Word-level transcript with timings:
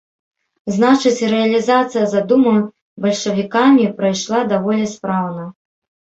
Значыць, 0.77 1.25
рэалізацыя 1.33 2.05
задумы 2.13 2.55
бальшавікамі 3.05 3.85
прайшла 4.01 4.39
даволі 4.57 4.91
спраўна. 4.97 5.47